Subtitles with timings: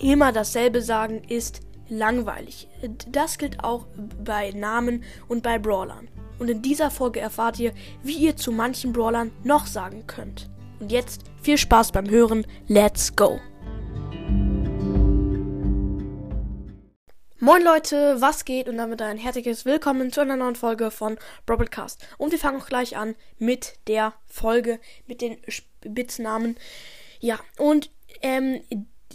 [0.00, 2.68] immer dasselbe sagen ist langweilig.
[3.08, 3.86] Das gilt auch
[4.22, 6.08] bei Namen und bei Brawlern.
[6.38, 7.72] Und in dieser Folge erfahrt ihr,
[8.02, 10.50] wie ihr zu manchen Brawlern noch sagen könnt.
[10.80, 12.46] Und jetzt viel Spaß beim Hören.
[12.68, 13.40] Let's go!
[17.38, 18.68] Moin Leute, was geht?
[18.68, 22.04] Und damit ein herzliches Willkommen zu einer neuen Folge von Broadcast.
[22.18, 26.56] Und wir fangen auch gleich an mit der Folge, mit den Spitznamen.
[27.20, 27.90] Ja, und
[28.22, 28.62] ähm,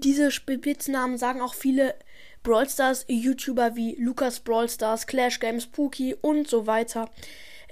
[0.00, 1.94] diese Spitznamen sagen auch viele
[2.42, 7.10] Brawl Stars YouTuber wie Lukas Brawl Stars, Clash Games, Pookie und so weiter.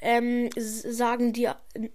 [0.00, 1.48] Ähm, sagen die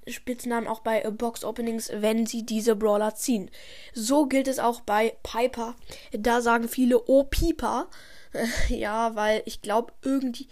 [0.07, 3.51] Spitznamen auch bei Box Openings, wenn sie diese Brawler ziehen.
[3.93, 5.75] So gilt es auch bei Piper.
[6.13, 7.89] Da sagen viele Oh Piper.
[8.69, 10.47] ja, weil ich glaube, irgendwie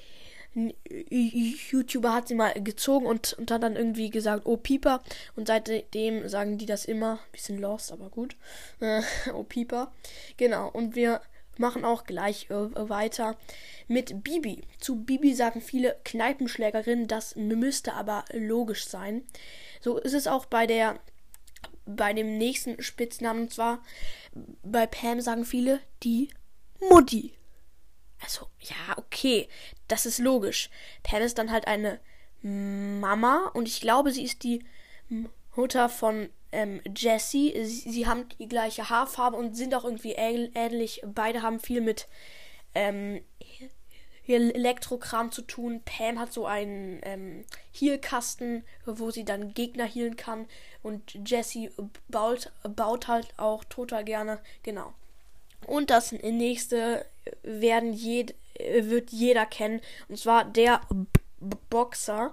[0.55, 5.03] YouTuber hat sie mal gezogen und, und hat dann irgendwie gesagt, oh Pieper.
[5.35, 7.19] Und seitdem sagen die das immer.
[7.31, 8.35] Bisschen lost, aber gut.
[9.33, 9.91] oh Pieper.
[10.37, 10.69] Genau.
[10.69, 11.21] Und wir
[11.57, 13.37] machen auch gleich äh, weiter
[13.87, 14.63] mit Bibi.
[14.79, 19.23] Zu Bibi sagen viele Kneipenschlägerinnen, das müsste aber logisch sein.
[19.81, 20.99] So ist es auch bei der
[21.87, 23.79] bei dem nächsten Spitznamen und zwar
[24.63, 26.29] bei Pam sagen viele die
[26.89, 27.33] Mutti.
[28.23, 29.47] Also, ja, okay,
[29.87, 30.69] das ist logisch.
[31.03, 31.99] Pam ist dann halt eine
[32.41, 34.63] Mama und ich glaube, sie ist die
[35.55, 37.53] Mutter von ähm, Jessie.
[37.65, 41.01] Sie, sie, haben die gleiche Haarfarbe und sind auch irgendwie ähnlich.
[41.05, 42.07] Beide haben viel mit
[42.73, 43.21] ähm,
[44.27, 45.81] Elektrokram zu tun.
[45.83, 50.47] Pam hat so einen ähm, Healkasten, wo sie dann Gegner healen kann.
[50.81, 51.71] Und Jessie
[52.09, 54.39] baut, baut halt auch total gerne.
[54.63, 54.93] Genau.
[55.65, 57.05] Und das nächste
[57.43, 59.81] werden jed wird jeder kennen.
[60.07, 61.05] Und zwar der B
[61.69, 62.31] Boxer.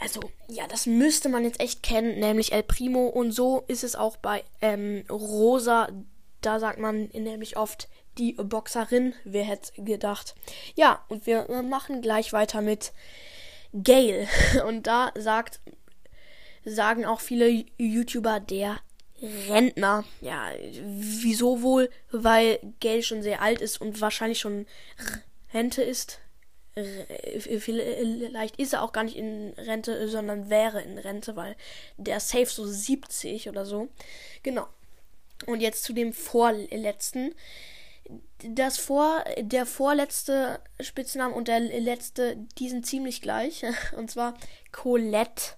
[0.00, 3.06] Also, ja, das müsste man jetzt echt kennen, nämlich El Primo.
[3.06, 5.88] Und so ist es auch bei ähm, Rosa.
[6.40, 9.14] Da sagt man nämlich oft die Boxerin.
[9.24, 10.34] Wer hätte gedacht?
[10.74, 12.92] Ja, und wir machen gleich weiter mit
[13.72, 14.28] Gail.
[14.66, 15.60] Und da sagt,
[16.64, 18.78] sagen auch viele YouTuber der
[19.48, 20.04] Rentner.
[20.20, 20.50] Ja,
[20.82, 21.90] wieso wohl?
[22.10, 24.66] Weil Gail schon sehr alt ist und wahrscheinlich schon
[25.52, 26.20] Rente ist.
[26.74, 31.56] Vielleicht ist er auch gar nicht in Rente, sondern wäre in Rente, weil
[31.96, 33.88] der Safe so 70 oder so.
[34.42, 34.66] Genau.
[35.46, 37.34] Und jetzt zu dem vorletzten.
[38.42, 43.64] Das vor, der vorletzte Spitzname und der letzte, die sind ziemlich gleich.
[43.96, 44.34] Und zwar
[44.72, 45.54] Colette.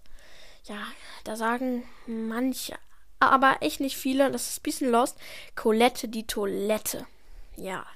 [0.64, 0.80] Ja,
[1.24, 2.74] da sagen manche,
[3.20, 4.30] aber echt nicht viele.
[4.30, 5.16] Das ist ein bisschen lost.
[5.54, 7.06] Colette die Toilette.
[7.56, 7.86] Ja.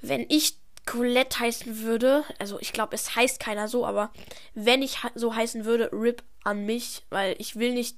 [0.00, 4.12] Wenn ich Colette heißen würde, also ich glaube, es heißt keiner so, aber
[4.54, 7.96] wenn ich so heißen würde, RIP an mich, weil ich will nicht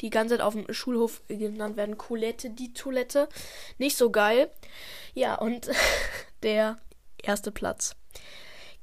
[0.00, 1.98] die ganze Zeit auf dem Schulhof genannt werden.
[1.98, 3.28] Colette, die Toilette.
[3.78, 4.50] Nicht so geil.
[5.14, 5.70] Ja, und
[6.42, 6.78] der
[7.22, 7.96] erste Platz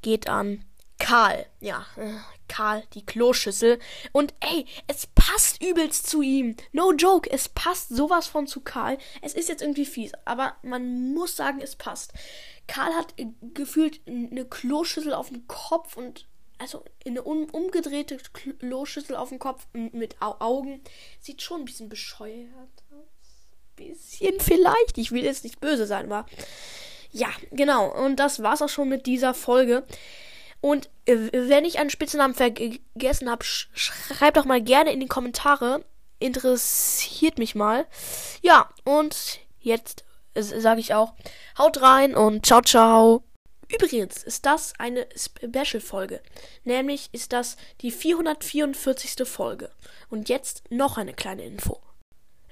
[0.02, 0.64] geht an
[1.08, 1.46] Karl.
[1.62, 2.16] Ja, äh,
[2.50, 3.80] Karl, die Kloschüssel.
[4.12, 6.58] Und ey, es passt übelst zu ihm.
[6.74, 8.98] No joke, es passt sowas von zu Karl.
[9.22, 12.12] Es ist jetzt irgendwie fies, aber man muss sagen, es passt.
[12.68, 13.14] Karl hat
[13.54, 19.66] gefühlt eine Kloschüssel auf dem Kopf und also eine um, umgedrehte Kloschüssel auf dem Kopf
[19.72, 20.82] mit Augen.
[21.22, 23.48] Sieht schon ein bisschen bescheuert aus.
[23.78, 24.98] Bisschen vielleicht.
[24.98, 26.26] Ich will jetzt nicht böse sein, aber
[27.12, 27.88] ja, genau.
[28.04, 29.86] Und das war's auch schon mit dieser Folge.
[30.62, 35.08] Und äh, wenn ich einen Spitznamen vergessen habe, sch schreibt doch mal gerne in die
[35.08, 35.84] Kommentare.
[36.20, 37.86] Interessiert mich mal.
[38.42, 40.04] Ja, und jetzt
[40.34, 41.14] sage ich auch,
[41.58, 43.24] haut rein und ciao, ciao.
[43.70, 46.22] Übrigens ist das eine Special-Folge.
[46.64, 49.28] Nämlich ist das die 444.
[49.28, 49.72] Folge.
[50.10, 51.82] Und jetzt noch eine kleine Info.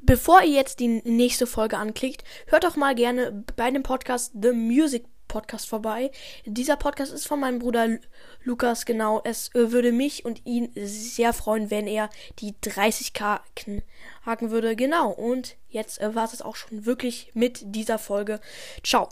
[0.02, 4.52] Bevor ihr jetzt die nächste Folge anklickt, hört doch mal gerne bei dem Podcast The
[4.52, 6.12] Music Podcast vorbei.
[6.46, 7.98] Dieser Podcast ist von meinem Bruder
[8.46, 9.22] Lukas, genau.
[9.26, 12.10] Es äh, würde mich und ihn sehr freuen, wenn er
[12.40, 14.78] die 30k knacken würde.
[14.78, 15.12] Genau.
[15.12, 18.40] Und jetzt äh, war es auch schon wirklich mit dieser Folge.
[18.82, 19.10] Ciao.